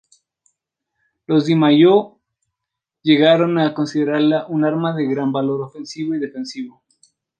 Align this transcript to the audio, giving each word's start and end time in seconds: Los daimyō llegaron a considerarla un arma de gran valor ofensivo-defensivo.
Los 1.27 1.47
daimyō 1.47 2.17
llegaron 3.03 3.59
a 3.59 3.75
considerarla 3.75 4.47
un 4.47 4.65
arma 4.65 4.95
de 4.95 5.05
gran 5.07 5.31
valor 5.31 5.61
ofensivo-defensivo. 5.61 6.81